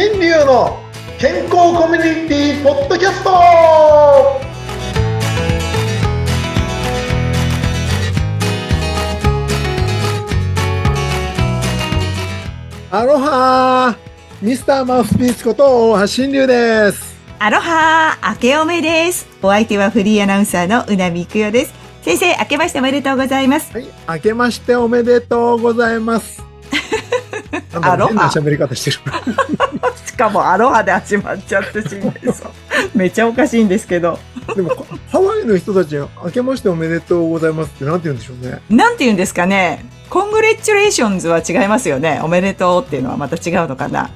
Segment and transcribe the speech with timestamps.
[0.00, 0.78] 新流の
[1.18, 3.30] 健康コミュニティポッドキャスト
[12.92, 13.96] アロハ
[14.40, 19.26] ミスターマウスピースこと大橋新流ですアロハー、明けおめです。
[19.42, 21.74] お相手はフリーアナウンサーのうなみくよです。
[22.02, 23.72] 先生、明けましておめでとうございます。
[23.72, 26.47] はい明けましておめでとうございます
[27.80, 28.98] アロハ喋り方してる
[30.06, 32.42] しかもアロハで始まっちゃってしんです。
[32.94, 34.18] めっちゃおかしいんですけど。
[34.54, 34.70] でも
[35.10, 39.84] ハワイの人たちは明けましておめでとうございますってなんて言うんでしょうねなんて言うんですかね。
[40.08, 42.20] congratulations は違いますよね。
[42.22, 44.10] おめでとうっていうのはまた違うのかな。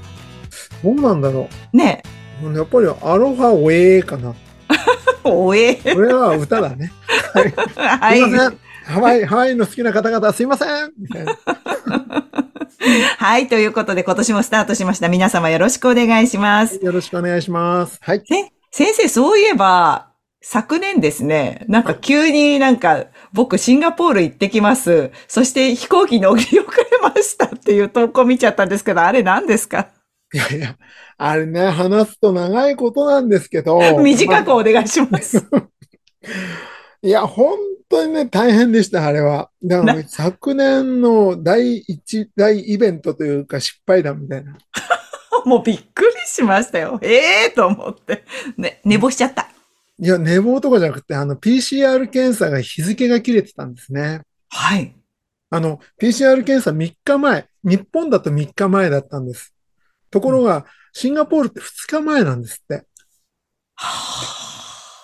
[0.82, 2.02] どうなんだろね
[2.42, 4.34] うやっぱりアロハおえーかな
[5.24, 5.74] おえ。
[5.76, 6.92] これは歌だね
[7.76, 8.58] はすいません。
[8.84, 11.36] ハワイ、ハワイの好きな方々すいませんみたいな。
[13.18, 13.48] はい。
[13.48, 15.08] ということで今年もスタートしました。
[15.08, 16.80] 皆様よろしくお願いします。
[16.82, 17.98] よろしくお願いします。
[18.02, 18.22] はい。
[18.26, 20.08] せ先生、そういえば、
[20.44, 25.12] 昨年ですね、なんか急になんか、僕シンガポール行ってきます。
[25.28, 26.64] そして飛行機乗り遅れ
[27.00, 29.88] ましたっていう投稿見ちゃったんですけど、あれ何ですか？
[30.34, 30.74] いやいや、
[31.18, 33.78] あれね、話すと長いことなんですけど。
[34.02, 35.46] 短くまお願いします。
[35.52, 35.62] あ
[37.04, 37.56] いや、本
[37.92, 39.50] 当にね、大変でした、あれは。
[39.62, 44.56] だからな昨年の第一大イベントというか失敗談みたいな。
[45.44, 46.98] もうびっくりしましたよ。
[47.02, 48.24] ええー、と思って。
[48.56, 49.48] ね、寝坊しちゃった。
[49.98, 54.22] いや、寝坊とかじゃなくて、あの、PCR 検査が日付が切れてたんですね。
[54.48, 54.94] はい。
[55.50, 59.54] あの、PCR 検査3日前、日本だと3日前だったんです。
[60.10, 62.86] ところが、シンガポールって2日前なんですって。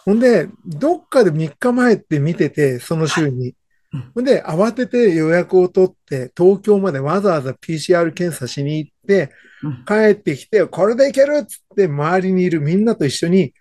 [0.08, 3.54] ほんで、どっかで3日前って見てて、その週に
[3.92, 4.12] うん。
[4.14, 9.30] ほんで、慌てて予約を取って、東京までわざわざ PCR 検査しに行って、
[9.62, 13.52] うん帰ってきて、これでいけるっつって、周りにいるみんなと一緒に、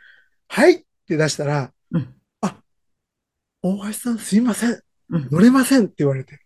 [0.47, 2.55] はいって出したら、うんあ、
[3.61, 4.79] 大橋さんすいません。
[5.09, 6.39] うん乗れませんって言われて。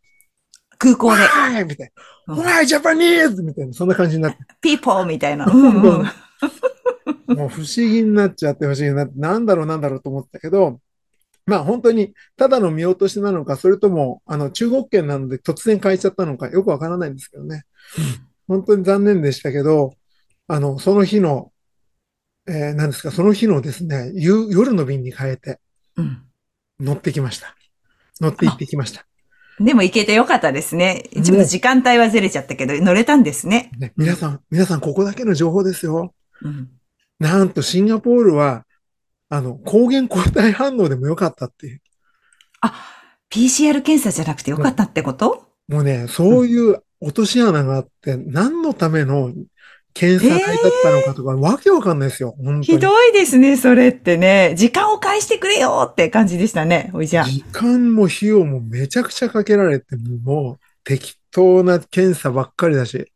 [0.79, 1.91] 空港で、はいみたい
[2.25, 2.33] な。
[2.33, 4.39] うんはい、ジャパニーズみたいな、そんな感じになって。
[4.61, 5.45] ピーポーみたいな。
[5.45, 6.05] うんうん。
[7.27, 10.79] もう不思議になっちゃって不思議になって、なんだろうなんだろうと思ったけど、
[11.45, 17.63] まあ本当にただの見落としなのか、それともあの中国圏なので突然変えちゃったのかよくわからないんですけどね。
[18.47, 19.95] 本当に残念でしたけど、
[20.47, 21.51] あの、その日の、
[22.47, 25.59] えー何ですか、その日のですね、夕夜の便に変えて
[25.95, 26.23] うん
[26.79, 27.55] 乗ってきました。
[28.19, 29.05] 乗って行ってきました。
[29.59, 31.03] でも行けてよかったですね。
[31.11, 33.71] 一部時間帯はずれちゃったけど、乗れたんですね。
[33.77, 36.13] ね、皆さん、皆さんここだけの情報ですよ。
[36.41, 36.69] うん
[37.21, 38.65] なんとシンガポールは、
[39.29, 41.81] あの、抗原抗体反応でもよかったっていう。
[42.61, 42.73] あ、
[43.29, 49.31] PCR 検査じゃなくてよかったってこと、もうね、そういう落とし穴があって、何のための
[49.93, 52.33] 検査代だったのかとか、わけわかんないですよ。
[52.37, 52.63] 本当に。
[52.63, 54.55] ひどいですね、それってね。
[54.57, 57.23] 時間を返してくれよって感じでしたね、おいじゃ。
[57.23, 63.11] 時間も費用もめちゃくちゃかけられて、もう適当な検査ばっかりだし、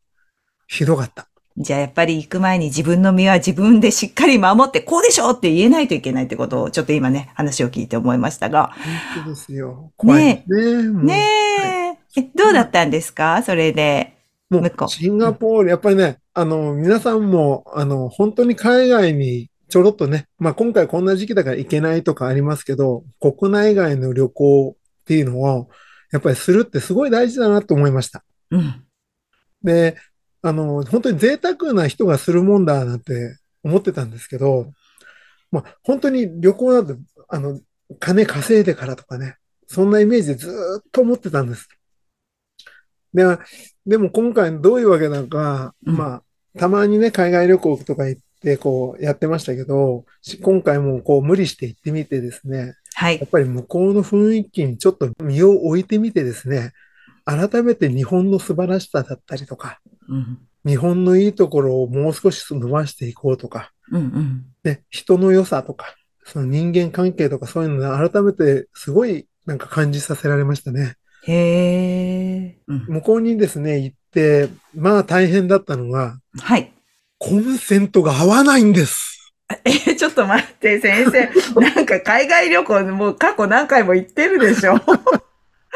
[0.68, 1.28] ひどかった。
[1.58, 8.74] じゃあやっぱり行く前に自分の身は自分でしっかり守って、こうでしょって言えないといけないってことを、ちょっと今ね、話を聞いて思いましたが。
[9.14, 9.90] 本当ですよ。
[9.96, 10.44] 怖いね。
[10.46, 12.20] ねえ。
[12.20, 13.42] え、どうだったんですか？
[13.42, 14.16] それで。
[14.48, 25.68] もう、シンガポール、やっぱりね、あの、皆さんも、あの、本当に海外にちょろっとね、まあ今回こんな時期だから行けないとかありますけど、国内外の旅行っていうのを、
[26.12, 28.22] やっぱりするってすごい大事だなと思いました。
[28.50, 28.84] うん。
[29.62, 29.96] で、
[30.46, 34.72] あの、本当に贅沢な人がするもんだなんて思ってたんですけど、
[35.50, 36.96] まあ本当に旅行だと、
[37.28, 37.60] あの、
[37.98, 39.36] 金稼いでからとかね、
[39.66, 41.68] そんなイメージでずーっと思ってたんです。
[43.12, 43.24] で、
[43.86, 46.22] でも今回どういうわけなのか、うんま
[46.54, 53.28] あ、たまにね、海外旅行とか行って、こう、やってましたけど、し今回もこう、無理して行ってみてですね、はいやっ。
[53.28, 56.72] ぱり向こうの雰囲気にちょっと身を置いてみてですね、
[57.24, 59.85] 改めて日本の素晴らしさだったりとか、うん。
[60.66, 64.44] 日本のいいところをもう少し伸ばしていこうとか、うんうん。
[64.64, 65.94] ね、人の良さとか、
[66.24, 70.94] その人間関係とかそういうのを改めてすごいなんか感じさせられましたね。
[71.24, 72.58] へえ。
[72.66, 76.72] うん向こうにですね、行って、まあ大変だったのが、はい。
[77.18, 79.34] コンセントが合わないんです。
[79.64, 81.60] え、ちょっと待って、先生。
[81.60, 84.74] なんか海外旅行もう過去何回も行ってるでしょ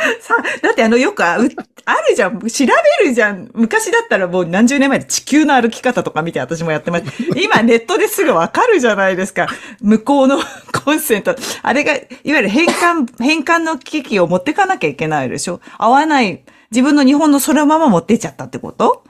[0.21, 1.49] さ、だってあのよくあう
[1.85, 2.39] あるじゃん。
[2.41, 2.65] 調
[3.01, 3.51] べるじゃん。
[3.55, 7.13] 昔だったらもう何十年前で地球の歩き方とか見て私もやってました。
[7.41, 9.49] 今ネットですぐわかるじゃないですか。
[9.81, 10.39] 向こうの
[10.85, 11.35] コンセント。
[11.63, 16.43] あれが、いわゆる変換、変換の機器を持ってかなきゃいけないでしょ合わない。
[16.71, 19.05] 自分の日本のそのまま持ってっちゃったってこと？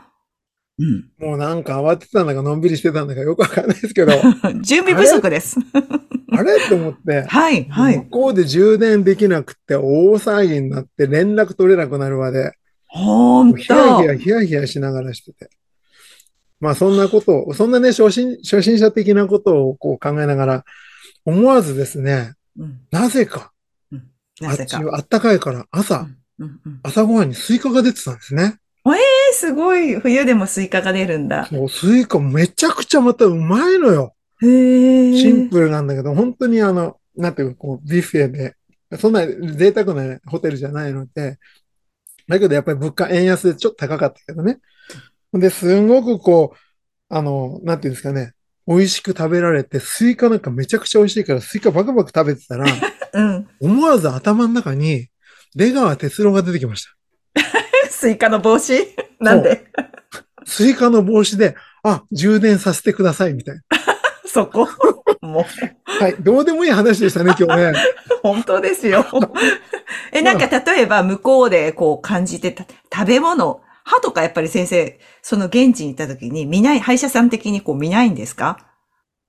[0.79, 1.29] うん。
[1.29, 4.13] もうなんか慌ててたんだかのんびりしてたんだかよくわかんないですけど、
[4.63, 5.59] 準備不足です。
[6.37, 6.69] あれ？
[6.69, 7.99] と思って、はい、はい。
[7.99, 12.53] 向こうで充電できなくて大騒ぎになって連絡取れなくなるまで、
[12.87, 14.05] ほんとヒヤヒ。
[14.05, 15.51] ヤヒヤヒヤしながらしてて。
[16.61, 20.65] まあそんなことを、そんなね、初心、初心者的なことをこう考えながら、
[21.25, 23.53] 思わずですね、うんなぜか、
[24.41, 24.81] なぜか。
[24.93, 26.07] あったかいから朝、
[26.39, 28.57] うんうんうん朝ごはんにスイカが出てたんですね。
[28.87, 29.97] えすごい。
[30.01, 31.47] 冬でもスイカが出るんだ。
[31.47, 34.15] そう、スイカめちゃくちゃまたうまいのよ。
[34.41, 38.57] シンプルなんだけど、本当にあの、なんていうか、こう、ビュッフェで、
[38.99, 41.39] そんな贅沢なホテルじゃないので、
[42.29, 44.59] だけどやっぱり物価、円安でちょっと高かったけどね。
[45.33, 46.59] で、すんごくこう、
[47.09, 48.33] あの、なんていうんですかね、
[48.67, 52.67] 美味しく食べられて、スイカなんかめちゃくちゃ美味しいから、スイカバクバク食べてたら、
[53.13, 53.49] うん。
[53.61, 55.09] 思わず頭の中に、
[55.55, 56.91] 出川哲郎が出てきました。
[57.91, 58.73] スイカの帽子？
[59.19, 59.67] なんで？
[60.47, 63.63] スイカの帽子で、あ、充電させてください、みたいな。
[64.33, 64.69] そこ
[65.21, 65.45] もう、
[65.85, 67.73] はい、どうでもいい話でしたね、今日ね。
[68.23, 69.05] 本当ですよ。
[70.13, 78.59] え、なんか例えば向こうでこう感じてた食べ物、歯とかやっぱり先生、その現地に行った時に見ない、歯医者さん的にこう見ないんですか？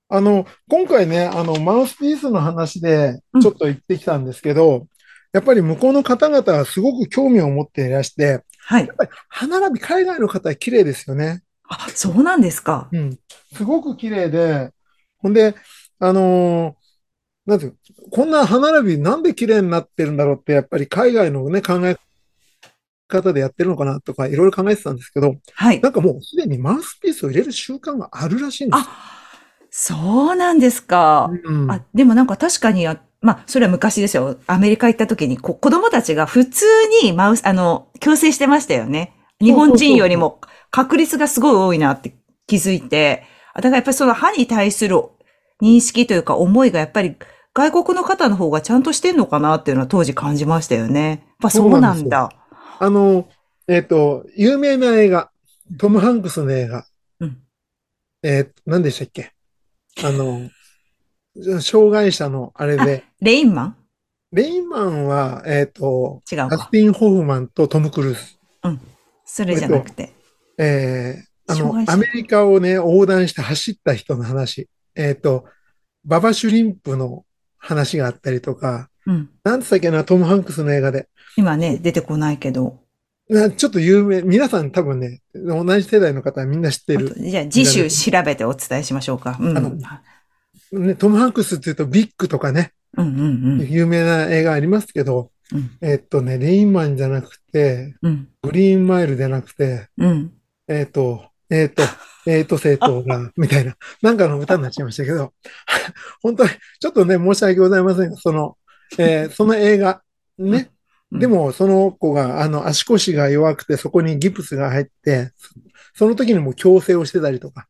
[0.09, 4.85] あの、今回ね、あの、マウスピースの話でうんちょっと言ってきたんですけど、
[5.33, 8.89] やっぱり向こうの方々はすごく興味を持っていらして、はい。
[9.29, 11.41] 歯並び、海外の方は綺麗ですよね。
[11.67, 12.89] あ、そうなんですか。
[12.91, 13.17] うん。
[13.55, 14.71] すごく綺麗で、
[15.21, 15.55] ほんで、
[15.99, 16.81] あのー
[17.45, 17.77] なんていう
[18.11, 21.97] こんな歯並びなんで綺麗になってるんだろうって、やっぱり海外のね、考え
[23.07, 25.89] 方でやってるのかなとか、いろいろ考えてたんですけど、はいな。
[25.89, 28.83] んかもうすでにマウスピースを入れる習慣があるらしいんです。
[28.83, 28.87] あ、
[29.69, 31.29] そうなんですか。
[31.43, 31.71] うん。
[31.71, 34.37] あ、でもなんか確かに、あまあ、それは昔ですよ。
[34.47, 36.65] アメリカ行った時に、こ子供たちが普通
[37.03, 39.13] にマウス、あの、矯正してましたよね。
[39.39, 40.39] 日本人よりも
[40.69, 42.15] 確率がすごい多いなって
[42.47, 44.97] 気づいて、あだからやっぱりその歯に対する
[45.61, 47.15] 認識というか思いがやっぱり
[47.53, 51.09] 外国の方の方がちゃんとしてんのかなっていうのは当時感じましたよね。
[51.09, 52.31] やっぱそうなんだ。
[52.79, 53.27] あの、
[53.67, 55.29] えっと、有名な映画、
[55.77, 56.85] トム・ハンクスの映画、
[57.19, 57.37] うん
[58.23, 59.33] えー何でしたっけ？
[60.03, 60.49] あの、
[61.61, 63.75] 障害者のあれで、レインマン？
[64.31, 66.47] レインマンは、えっと、違うか。
[66.47, 68.21] ダスティン・ホフマンとトム・クルーズ。
[69.25, 70.13] それじゃなくて。
[70.57, 74.67] えーあのアメリカをね、横断して走った人の話。
[74.95, 75.45] えっと、
[76.05, 77.25] ババ・シュリンプの
[77.57, 79.29] 話があったりとか、うん。
[79.43, 81.07] なんつったっけな、トム・ハンクスの映画で。
[81.37, 82.81] 今ね、出てこないけど。
[83.29, 87.15] なちょっと有名、皆さん多分ね、同じ世代の方はみんな知ってる。
[87.17, 89.37] じゃあ次週調べてお伝えしましょうか。
[89.39, 89.57] うん。
[89.57, 89.71] あの
[90.73, 93.69] ね、トム・ハンクスって言うとビッグとかね、うんうんうん。
[93.69, 98.27] 有名な映画ありますけど、うんえっとね、レインマンじゃなくて、うん。
[98.41, 100.31] グリーンマイルじゃなくて、うん。
[100.67, 101.83] えっと、えっと、
[102.25, 105.33] えっと、生徒が、 みたいな、なんかの歌になっちゃいましたけど、
[106.23, 106.49] 本当に、
[106.79, 108.57] ちょっとね、申し訳ございませんが、その、
[108.97, 110.01] えーその映画、
[110.37, 110.71] ね、
[111.11, 111.19] うん。
[111.19, 115.31] でも、その子が、あの、足腰が弱くて、そこにギプスが入って、
[115.93, 117.67] その時にも矯正をしてたりとか、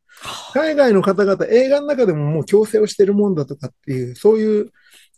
[0.54, 4.70] 海外の方々、映画の中でももう矯正をしてるもんだとかっていう、そういう、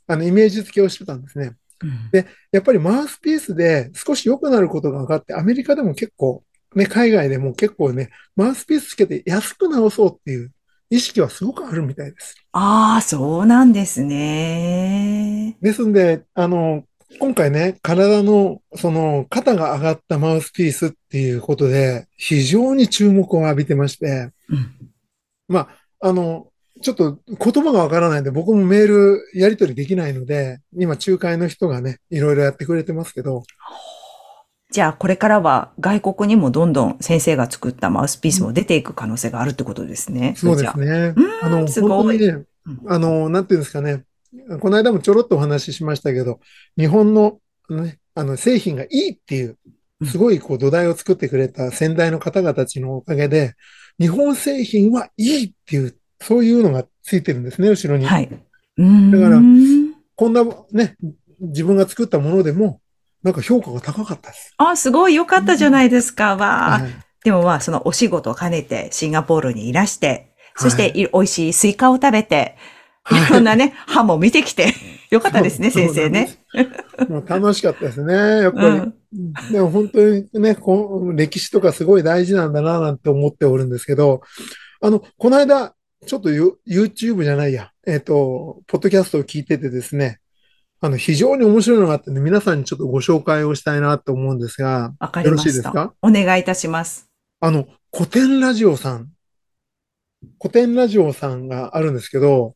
[0.07, 1.53] あの、イメージ付けをしてたんですね。
[1.83, 2.11] うん。
[2.11, 6.45] でやっぱりマウスピースで少し良くなることが分かって、アメリカでも結構、
[6.75, 10.53] ね、海外でも結構ね、マウスピースつけて安く直そうっていう
[10.91, 12.37] 意識はすごくあるみたいです。
[12.53, 15.57] ああ、そうなんですね。
[15.61, 16.85] ですんで、あの、
[17.19, 24.71] 今回ね、体の、その、肩が上がったマウスピースっていうことで、非常に注目を浴びてまして、うん。
[25.49, 25.69] ま
[26.01, 26.49] あ、あの、
[26.83, 33.45] ちょっと言葉がわからないんで、僕もメールやり取りできないので、今仲介の人がね、いろいろやってくれてますけど、
[34.75, 40.35] じゃあ、これからは外国にもどんどん先生が作ったマウスピースも出ていく可能性があるってことですね。
[40.37, 41.15] そうですね。
[41.17, 42.27] うんあの、すごいね
[42.67, 44.03] うん、あの、なんていうんですかね。
[44.59, 46.41] この間もちょろっとお話ししましたけど、
[46.77, 47.39] 日本の、
[47.71, 49.59] ね、あの、製品がいいっていう
[50.01, 53.55] うん、すごいこう土台を作ってくれた先代の方々たちのおかげで、
[54.01, 58.07] 日本製品はいいっていう、そういうのがついてるんですね、後ろに。
[58.07, 58.29] はい。
[58.29, 58.35] だ
[59.21, 59.41] から
[60.17, 60.97] こんなね、
[61.39, 62.81] 自分が作ったものでも、
[63.25, 64.55] なんか評価が高かったです。
[64.59, 66.37] あ、すごい良かったじゃないですか。
[66.37, 72.37] わあ、はいでもまあ、そのお仕事を兼ねてシンガポールにいらして、そしてはいい美味しいスイカを食べて、
[73.03, 74.73] はいいろんなね、歯も見てきて、
[75.11, 76.39] よかったですね、先生ね。。
[76.53, 78.67] そうなんですもう楽しかったですね、やっぱり。
[78.67, 79.53] うん。
[79.53, 84.23] でも本当にね、こう歴史とかすごい大事なんだななんて思っておるんですけど、
[84.81, 85.75] あの、この間、
[86.07, 90.19] ちょっとユ YouTube じゃないや、えっと、ポッドキャストを聞いててですね、
[90.85, 95.71] あの、非常に面白いのがあってね、皆さんにちょっとご紹介をしたいなと思うんですが、わかりまよろしいでした。
[95.71, 95.95] すか？
[96.03, 97.09] お願いいたします。
[97.41, 99.09] あの、古典ラジオさん、
[100.39, 102.55] 古典ラジオさんがあるんですけど、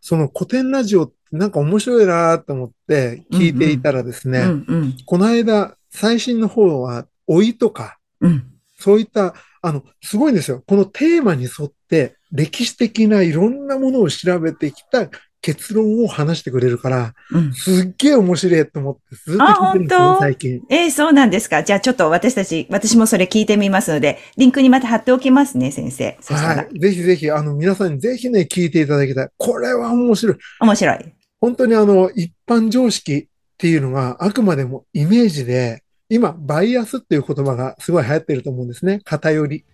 [0.00, 4.94] その古典ラジオってなんか面白いなと思って聞いていたらですね、うんうん。
[5.04, 8.44] この間、最新の方は、老いとか、うん。
[8.78, 10.62] そういった、あの、すごいんですよ。
[10.64, 15.08] このテーマに沿って、歴史的ないろんなものを調べてきた
[15.42, 17.52] 結論を話してくれるから、うん。
[17.52, 20.62] すっげえ面白いと思って、ずっと聞いてるんですよ、最近。
[20.70, 21.64] えーそうなんですか。
[21.64, 26.16] じゃあちょっと私たち、私もそれ聞いてみますので、リンクにまた貼っておきますね、先生。
[26.26, 26.78] はい。
[26.78, 29.28] ぜひぜひ、あの、皆さんにぜひね、聞いていただきたい。
[29.36, 30.36] これは面白い。
[30.60, 30.98] 面白い。
[31.40, 33.26] 本当にあの、一般常識っ
[33.58, 39.00] ていうのがあくまでもイメージで、今、バイアスっていう言葉がすごい流行ってると思うんですね。
[39.02, 39.64] 偏り。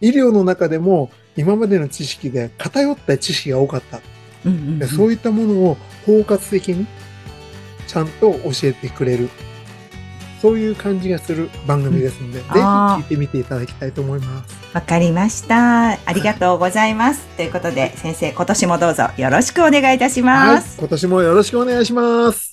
[0.00, 4.00] 医療の中でも今までの知識で偏った知識が多かった。
[4.44, 6.86] うんうんうんでそういったものを包括的に
[7.86, 9.28] ちゃんと教えてくれる。
[10.40, 14.54] そういう感じがする番組ですので、ぜひあー聞いてみていただきたいと思います。
[14.74, 15.92] わかりました。
[15.92, 17.26] ありがとうございます。
[17.36, 20.78] ということで、先生、今年もどうぞよろしくお願いいたしはいます。。
[20.78, 22.52] 今年もよろしくお願いします。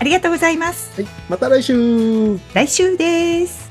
[0.00, 1.00] ありがとうございます。
[1.00, 1.10] はい。
[1.28, 3.63] また来週来週です。